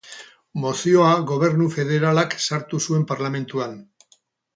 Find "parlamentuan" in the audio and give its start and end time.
3.13-3.77